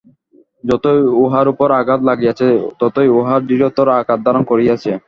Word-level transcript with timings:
যতই 0.63 1.01
উহার 1.23 1.47
উপর 1.47 1.67
আঘাত 1.71 2.01
লাগিয়াছে, 2.03 2.47
ততই 2.79 3.09
উহা 3.09 3.35
দৃঢ়তর 3.47 3.87
আকার 3.99 4.19
ধারণ 4.25 4.43
করিয়াছে। 4.43 4.91